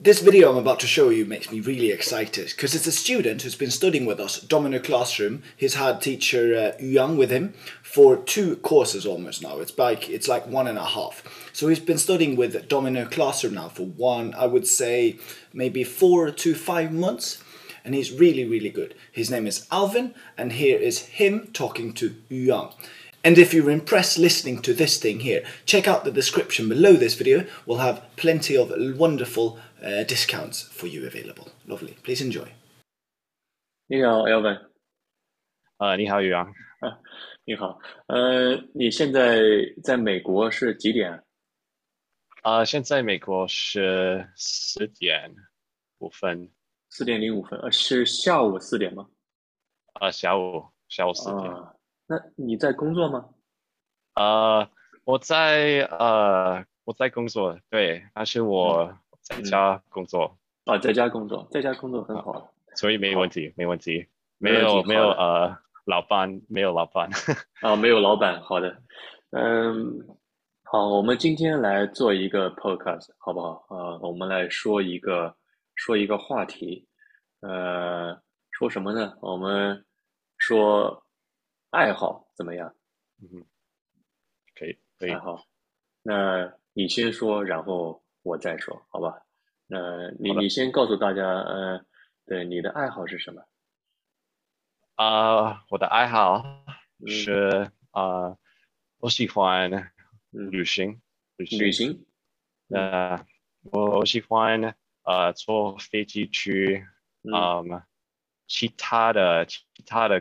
[0.00, 3.42] This video I'm about to show you makes me really excited because it's a student
[3.42, 5.42] who's been studying with us, Domino Classroom.
[5.56, 9.58] He's had teacher uh, Yang with him for two courses almost now.
[9.58, 11.50] It's like it's like one and a half.
[11.52, 15.18] So he's been studying with Domino Classroom now for one, I would say,
[15.52, 17.42] maybe four to five months.
[17.84, 18.94] And he's really, really good.
[19.10, 22.70] His name is Alvin, and here is him talking to Yang.
[23.24, 27.14] And if you're impressed listening to this thing here, check out the description below this
[27.14, 27.46] video.
[27.66, 31.48] We'll have plenty of wonderful uh, discounts for you available.
[31.66, 31.94] Lovely.
[32.02, 32.48] Please enjoy.
[33.86, 34.70] 你好，Elvin。
[35.78, 36.44] 呃，你好，宇阳。
[36.80, 36.98] 啊，
[37.44, 37.78] 你好。
[38.06, 39.40] 呃，你现在
[39.82, 41.24] 在美国是几点？
[42.42, 45.34] 啊，现在美国是四点
[45.98, 46.50] 五分。
[46.90, 49.08] 四点零五分，呃，是下午四点吗？
[49.94, 51.52] 啊，下午下午四点。
[51.52, 51.74] 啊，
[52.06, 53.28] 那你在工作吗？
[54.14, 54.70] 呃，
[55.04, 58.96] 我在呃我在工作，对，但是我
[59.28, 60.36] 在家工作。
[60.64, 62.52] 啊，在家工作，在家工作很好。
[62.74, 64.06] 所以没问题，没问题，
[64.38, 67.08] 没有没有呃老板，没有老板。
[67.60, 68.82] 啊， 没有老板，好的。
[69.30, 70.06] 嗯，
[70.64, 73.64] 好，我们今天来做一个 podcast，好不好？
[73.68, 75.34] 啊，我们来说一个。
[75.80, 76.88] 说一个话题，
[77.38, 79.16] 呃，说什么呢？
[79.20, 79.86] 我们
[80.36, 81.04] 说
[81.70, 82.74] 爱好怎么样？
[83.22, 83.44] 嗯，
[84.58, 85.12] 可以，可以。
[85.12, 85.46] 爱好，
[86.02, 89.22] 那你先说，然后我再说，好吧？
[89.70, 91.84] 呃，你你先告诉大家，呃，
[92.26, 93.42] 对，你的爱好是什么？
[94.96, 96.44] 啊，我的爱好
[97.06, 98.36] 是啊，
[98.98, 99.70] 我喜欢
[100.30, 101.00] 旅行，
[101.36, 102.04] 旅行。
[102.68, 103.24] 呃，
[103.72, 104.76] 我我喜欢。
[105.04, 106.86] 呃，坐飞机去，
[107.22, 107.82] 嗯，
[108.46, 110.20] 其他的其他的，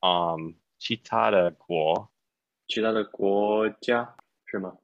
[0.00, 2.08] 嗯，其他的国，
[2.68, 4.76] 其他的国家是吗？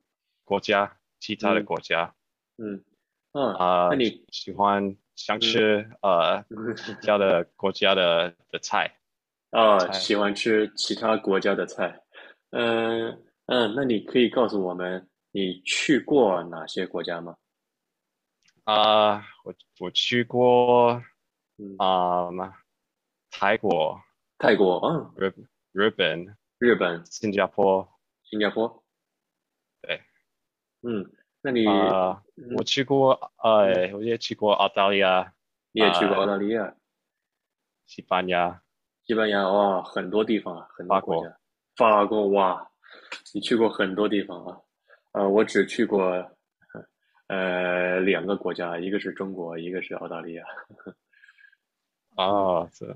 [0.42, 2.16] 国家，其他的国家，
[2.62, 2.84] 嗯，
[3.32, 6.44] 啊，那你喜欢想吃呃
[6.76, 8.98] 其他的国家的的菜？
[9.50, 12.00] 啊，喜欢吃其他国家的菜，
[12.50, 13.10] 嗯
[13.46, 17.36] 嗯，那你可以告诉我们你去过哪些国家吗？
[18.64, 21.02] 啊，我我去过，
[21.78, 22.30] 啊，
[23.30, 24.00] 泰国，
[24.38, 25.34] 泰国，嗯，日
[25.72, 27.86] 日本，日本，新加坡，
[28.22, 28.84] 新加坡，
[29.82, 30.00] 对，
[30.82, 31.10] 嗯，
[31.42, 31.66] 那你，
[32.56, 35.32] 我去过，呃，我也去过澳大利亚，
[35.72, 36.74] 你也去过澳大利亚，
[37.86, 38.62] 西班牙，
[39.04, 41.36] 西班牙，哇，很多地方啊，很多国家，
[41.76, 42.70] 法国，哇，
[43.34, 44.56] 你去过很多地方啊，
[45.12, 46.30] 呃，我只去过。
[47.28, 50.44] 呃，两个国家，一个是中国，一个是澳大利亚。
[52.14, 52.94] 啊，是。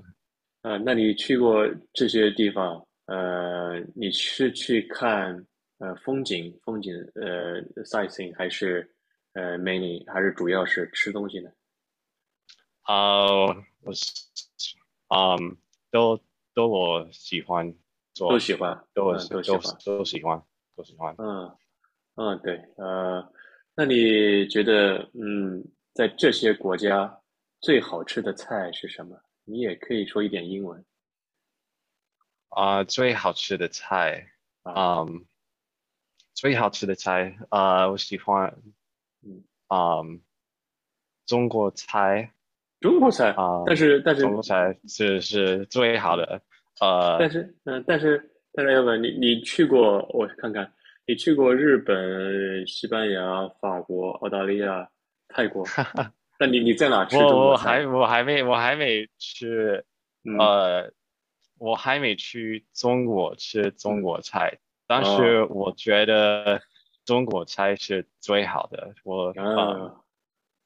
[0.61, 2.87] 呃，那你去过这些地方？
[3.07, 5.43] 呃，你是去看
[5.79, 8.91] 呃风景，风景呃 sightseeing，还是
[9.33, 11.51] 呃 many，还是主要是吃东西呢？
[12.83, 13.47] 啊，
[13.83, 14.13] 我是，
[15.09, 15.57] 嗯，
[15.91, 16.19] 都
[16.55, 17.75] 都我喜欢
[18.15, 20.43] 做，都喜欢，都都喜欢，都喜欢，
[20.77, 21.15] 都喜欢。
[21.19, 21.57] 嗯
[22.17, 23.33] 嗯，对，呃。
[23.79, 25.63] 那你觉得，嗯，
[25.93, 27.21] 在这些国家
[27.61, 29.21] 最好吃的菜是什么？
[29.45, 30.83] 你也可以说一点英文。
[32.49, 34.27] 啊，最好吃的菜，
[34.65, 35.27] 嗯，
[36.37, 38.55] 最好吃的菜，啊，我喜欢，
[39.27, 40.03] 嗯，啊，
[41.25, 42.31] 中国菜。
[42.79, 46.43] 中国菜啊，但是但是中国菜是是最好的，
[46.83, 50.71] 呃，但是嗯，但是但是要不你你去过，我看看。
[51.09, 54.91] 你去过日本、西班牙、法国、澳大利亚、
[55.29, 55.65] 泰国？
[56.39, 57.17] 那你你在哪吃？
[57.17, 59.49] 我我还我还没我还没去，
[60.39, 60.93] 呃，
[61.59, 66.63] 我还没去中国吃中国菜，但是我觉得
[67.05, 68.95] 中国菜是最好的。
[69.05, 70.05] 我啊，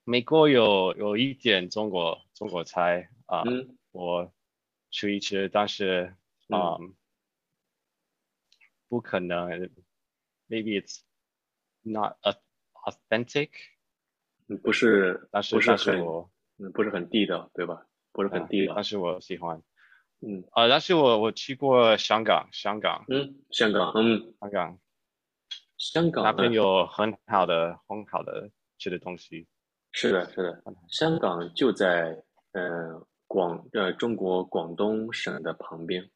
[0.04, 3.42] 美国有有一点中国中国菜啊，
[3.92, 4.32] 我
[4.90, 6.14] 吃一吃，但是
[6.48, 6.76] 啊，
[8.88, 9.70] 不可能。
[10.48, 11.02] maybe it's
[11.82, 12.16] not
[12.84, 13.50] authentic，
[14.64, 16.00] 不是，但是不是很，
[16.58, 17.86] 嗯，不是很地道，对吧？
[18.10, 19.62] 不是很地道，但是我喜欢，
[20.20, 24.78] 嗯，啊，但是我我去过香港，香港，嗯，香港，嗯，香港，
[25.78, 29.46] 香港那边有很好的很好的吃的东西，
[29.92, 32.22] 是的，是的，香港就在
[32.52, 36.10] 呃广呃中国广东省的旁边，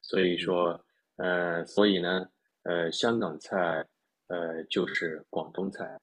[0.00, 0.84] 所以说
[1.16, 2.26] 呃，所以呢。
[2.64, 3.84] 呃，香港菜，
[4.28, 5.98] 呃，就是广东菜，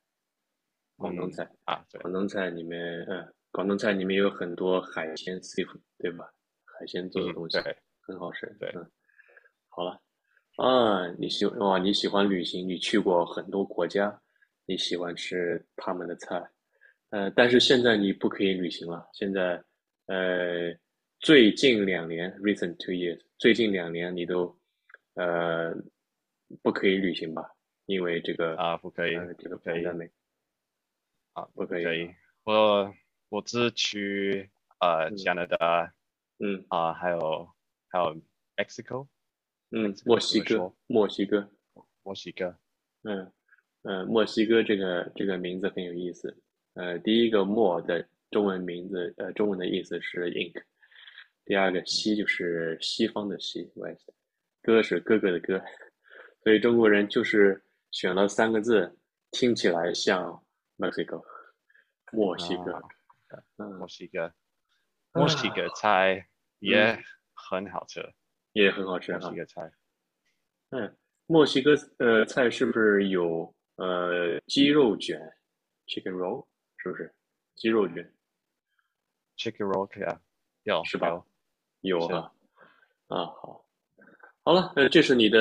[0.97, 6.29] 广东菜啊，广东菜里面，呃，广东菜里面有很多海鲜 seafood，对吧？
[6.79, 8.89] 海鲜做的东西，对，很好吃，对，嗯，
[9.67, 10.01] 好了，
[10.55, 14.21] 啊，你喜哇，你喜欢旅行，你去过很多国家，
[14.65, 16.41] 你喜欢吃他们的菜，
[17.09, 19.05] 呃，但是现在你不可以旅行了。
[19.11, 19.61] 现在，
[20.05, 20.73] 呃，
[21.19, 24.57] 最近两年，recent two years，最近两年你都，
[25.15, 25.75] 呃，
[26.63, 27.43] 不可以旅行吧？
[27.87, 30.09] 因为这个啊，不可以，这个可以没
[31.33, 32.15] 啊，不可以。
[32.45, 32.93] 我
[33.27, 34.49] 我只去
[34.79, 35.93] 呃加拿大，
[36.39, 37.49] 嗯啊，还有
[37.89, 38.15] 还有
[38.55, 39.07] Mexico，
[39.71, 41.49] 嗯，墨西哥，墨西哥，
[42.03, 42.57] 墨西哥，
[43.03, 43.31] 嗯
[43.83, 46.41] 嗯，墨西哥这个这个名字很有意思。
[46.73, 50.63] 呃，第一个墨的中文名字，呃，中文的意思是 ink。
[51.45, 54.09] 第二个西就是西方的西，west。
[54.61, 55.61] 哥是哥哥的哥，
[56.43, 58.97] 所以中国人就是选了三个字，
[59.31, 60.43] 听起来像
[60.77, 61.23] Mexico，
[62.11, 62.81] 墨西哥。
[63.57, 64.33] 嗯，墨西哥，
[65.19, 66.27] 墨西哥菜
[66.59, 66.97] 也
[67.35, 68.13] 很好吃，
[68.53, 69.11] 也很好吃。
[69.11, 69.71] 墨西哥菜，
[70.69, 75.19] 嗯，墨西哥呃菜是不是有呃鸡肉卷
[75.87, 76.45] ，chicken roll？
[76.77, 77.13] 是不是
[77.55, 78.13] 鸡肉卷
[79.37, 80.21] ？Chicken roll 啊，
[80.63, 81.23] 有是吧？
[81.81, 82.31] 有啊，
[83.07, 83.65] 啊好，
[84.43, 85.39] 好了，呃，这是你的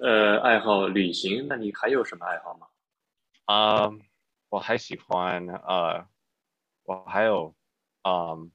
[0.00, 2.66] 呃爱好旅行，那你还有什么爱好吗？
[3.44, 3.90] 啊，
[4.48, 6.06] 我还喜欢呃，
[6.84, 7.54] 我还有
[8.02, 8.50] 嗯，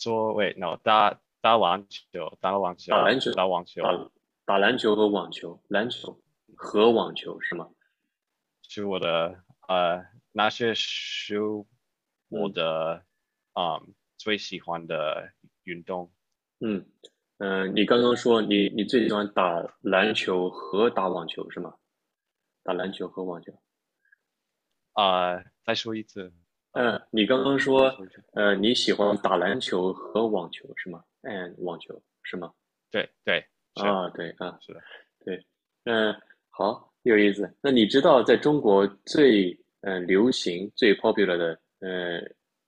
[0.00, 4.10] 说喂，no 打打网球，打网球，打篮球，打网球，打
[4.46, 6.18] 打篮球和网球，篮球
[6.56, 7.68] 和网球是吗？
[8.66, 10.02] 是我的呃，
[10.32, 11.38] 那些是
[12.28, 13.04] 我的
[13.52, 13.82] 啊
[14.16, 15.32] 最喜欢的
[15.64, 16.10] 运动。
[16.60, 16.86] 嗯
[17.36, 21.74] 嗯，你刚刚说你你最喜欢打篮球和打网球是吗？
[22.62, 23.52] 打篮球和网球。
[24.94, 26.32] 啊，再说一次。
[26.72, 27.92] 嗯，你刚刚说
[28.34, 31.02] 呃你喜欢打篮球和网球是吗？
[31.22, 32.52] 嗯，网球是吗？
[32.90, 33.44] 对对
[33.74, 34.80] 啊对啊是的
[35.24, 35.44] 对
[35.84, 36.14] 嗯
[36.50, 36.88] 好。
[37.02, 37.50] 有意思。
[37.62, 42.20] 那你知道在中国最嗯流行、最 popular 的呃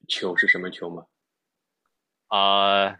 [0.08, 1.04] 球是什么球吗？
[2.28, 2.96] 啊，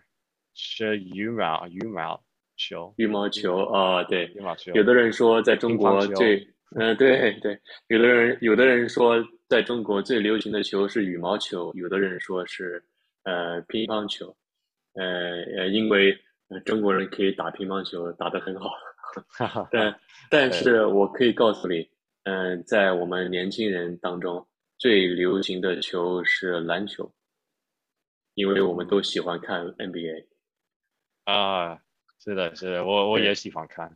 [0.53, 2.23] 是羽毛羽毛
[2.59, 2.93] 球。
[2.99, 4.27] 羽毛球啊，对。
[4.35, 4.73] 羽毛球。
[4.75, 6.47] 有的人说在中国最
[6.77, 7.59] 嗯对对，
[7.89, 9.17] 有的人有的人说
[9.53, 12.83] 在中国最流行的球是羽毛球，有的人说是
[13.25, 14.35] 呃乒乓球，
[14.95, 15.05] 呃
[15.59, 16.19] 呃，因为
[16.65, 18.71] 中国人可以打乒乓球打得很好。
[19.71, 20.01] 但
[20.31, 21.87] 但是我可以告诉你，
[22.23, 27.13] 嗯，在我们年轻人当中，最流行的球是篮球，
[28.33, 30.25] 因为我们都喜欢看 NBA。
[31.25, 31.79] 啊，
[32.25, 33.95] 是的，是的，我我也喜欢看。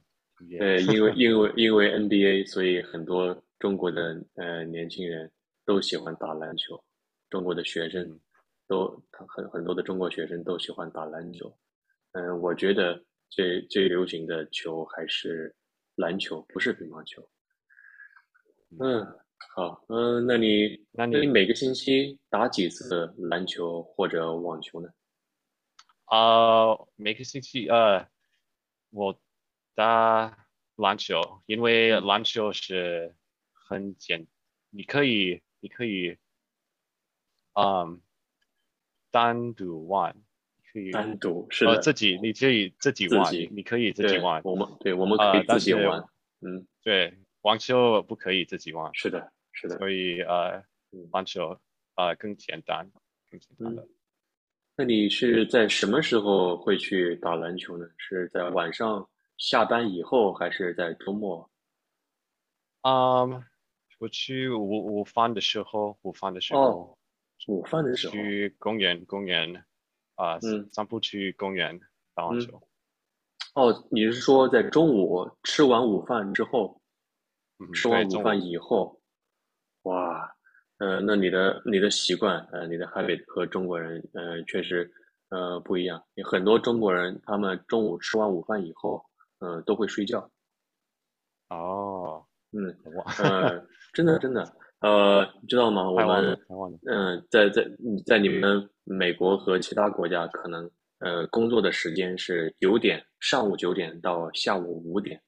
[0.58, 5.32] 对， 因为因为因为 NBA，所以很多中国的呃年轻人
[5.66, 6.82] 都喜欢打篮球，
[7.28, 8.18] 中国的学生
[8.66, 11.54] 都很很多的中国学生都喜欢打篮球。
[12.12, 13.04] 嗯，我觉得。
[13.28, 15.52] 最最流行的球还是
[15.96, 17.28] 篮球，不是乒乓球。
[18.78, 19.04] 嗯，
[19.56, 24.88] 好，嗯，那你那你每个星期打几次篮球或者网球呢？
[26.04, 28.08] 啊，每个星期呃，
[28.90, 29.20] 我
[29.74, 30.46] 打
[30.76, 33.16] 篮球，因为篮球是
[33.52, 34.24] 很简，
[34.70, 36.16] 你可以你可以，
[37.54, 38.00] 嗯，
[39.10, 40.14] 单独玩。
[40.72, 44.40] 可以单独是的，自己你可以自己玩，你可以自己玩。
[44.44, 46.04] 我们对，我们可以自己玩。
[46.40, 48.94] 嗯，对，网球不可以自己玩。
[48.94, 49.76] 是的，是的。
[49.78, 50.62] 所以呃，
[51.10, 51.58] 网球
[51.96, 52.88] 呃更简单，
[53.28, 53.88] 更简单的。
[54.76, 57.88] 那你是在什么时候会去打篮球呢？
[57.96, 59.08] 是在晚上
[59.38, 61.50] 下班以后，还是在周末？
[62.82, 63.24] 啊，
[63.98, 64.68] 我去午
[65.00, 66.96] 午饭的时候，午饭的时候，
[67.48, 69.64] 午饭的时候去公园，公园。
[70.16, 71.78] 啊，嗯，散步去公园
[72.14, 72.58] 打网球。
[73.54, 76.80] 哦，你是说在中午吃完午饭之后，
[77.74, 78.98] 吃完午饭以后，
[79.82, 80.34] 哇，
[80.78, 84.90] 呃，那你的你的习惯，呃，你的 habit 和中国人，呃，确实，
[85.28, 86.02] 呃，不一样。
[86.14, 89.04] 有很多中国人，他们中午吃完午饭以后，
[89.40, 90.30] 呃，都会睡觉。
[91.50, 92.24] 哦，
[92.56, 92.74] 嗯，
[93.18, 94.42] 呃， 真的真的。
[94.80, 95.90] 呃，你知道吗？
[95.90, 96.38] 我们
[96.86, 97.66] 嗯，在在
[98.04, 100.70] 在你们美国和其他国家，可能
[101.00, 105.20] 呃工作的时间是九点，上午九点到下午五点，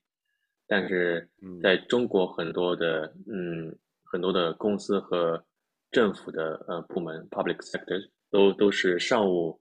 [0.66, 1.28] 但是
[1.62, 5.42] 在中国很多的嗯很多的公司和
[5.90, 9.58] 政府的呃部门 （public sector） 都都是上午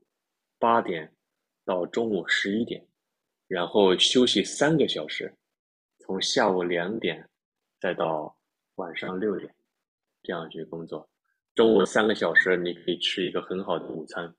[0.59, 1.12] 八点
[1.65, 2.86] 到中午十一点，
[3.47, 5.33] 然后休息三个小时，
[6.00, 7.27] 从下午两点
[7.79, 8.38] 再到
[8.75, 9.53] 晚上六点。
[10.24, 11.10] 这样去工作，
[11.55, 14.36] 中午三个小时你可以吃一个很好的午餐，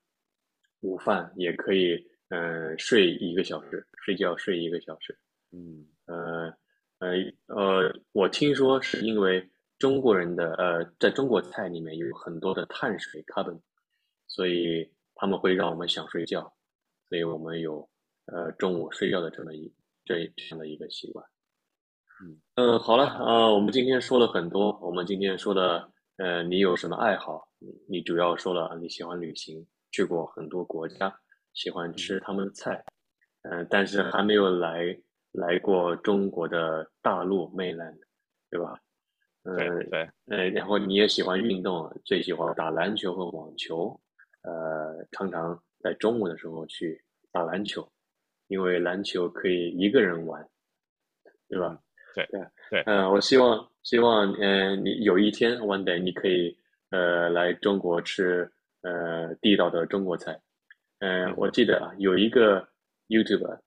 [0.81, 1.95] 午饭也可以，
[2.27, 5.17] 嗯，睡一个小时，睡觉睡一个小时，
[5.51, 6.53] 嗯，呃，
[6.99, 7.15] 呃，
[7.47, 13.59] 呃，我听说是因为中国人的呃，在中国菜里面有很多的碳水 carbon，
[14.27, 16.53] 所以他们会让我们想睡觉，
[17.07, 17.89] 所以我们有
[18.25, 19.73] 呃中午睡觉的这么一
[20.05, 21.25] 这这样的一个习惯。
[22.21, 27.47] 嗯呃，好了啊，我们今天说了很多，我们今天说的呃，你有什么爱好？
[27.87, 31.17] 你主要说了你喜欢旅行，去过很多国家，
[31.53, 32.83] 喜欢吃他们的菜，
[33.43, 34.97] 嗯，但是还没有来
[35.31, 37.97] 来过中国的大陆 mainland，
[38.49, 38.77] 对吧？
[39.43, 39.55] 嗯，
[39.89, 43.97] 对，呃，然后你也喜欢运动，最喜欢打篮球和网球，
[44.43, 47.89] 呃，常常在中午的时候去打篮球，
[48.47, 50.45] 因为篮球可以一个人玩，
[51.47, 51.79] 对吧？
[52.27, 56.55] 对对对，嗯，我希望希望，嗯，你有一天 one day 你可以
[56.91, 58.49] 呃来中国吃
[58.81, 60.39] 呃地道的中国菜，
[60.99, 62.67] 嗯，我记得啊有一个
[63.07, 63.59] YouTube，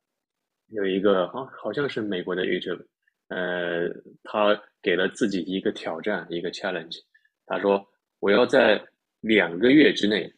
[0.69, 2.85] 有一个啊好像是美国的 YouTube。
[3.29, 3.89] 呃，
[4.25, 6.99] 他给了自己一个挑战，一个 challenge。
[7.47, 7.83] 他说
[8.21, 8.79] ：“我要在
[9.23, 10.31] 两个月之内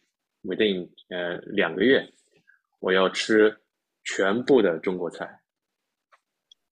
[0.43, 2.07] ，within 呃两个月，
[2.79, 3.53] 我要吃
[4.05, 5.29] 全部的中国菜。”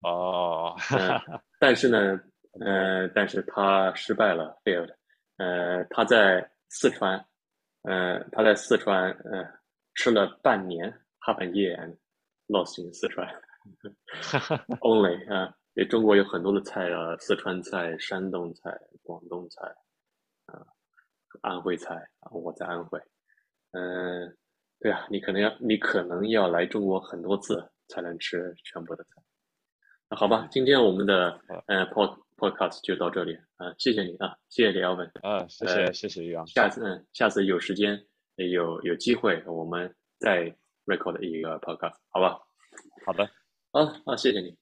[0.04, 0.76] 哦，
[1.60, 2.20] 但是呢，
[2.60, 4.94] 呃，但是他失败了，failed。
[5.38, 7.18] 呃，他在四川，
[7.84, 9.44] 呃，他在四川，呃，
[9.96, 10.92] 吃了半年
[11.22, 13.28] ，half a year，lost in 四川，
[14.82, 15.56] only 啊。
[15.76, 18.70] 因为中国有很多的菜啊，四川菜、山东菜、
[19.02, 19.66] 广东菜，
[20.46, 20.62] 啊，
[21.42, 23.02] 安徽菜啊，我在安徽，
[23.72, 24.38] 嗯，
[24.80, 29.23] 对啊，你可能要，你可能要来中国很多次才能吃全部的菜。
[30.14, 38.00] 那好吧，今天我们的呃 pod podcast 就到这里啊，谢谢你啊，谢谢李耀文啊，谢谢谢谢于洋，下次嗯，下次有时间
[38.36, 40.56] 有有机会我们再
[40.86, 42.40] record 一个 podcast，好吧？
[43.08, 43.28] 好的，
[43.72, 44.56] 好，啊，谢谢你。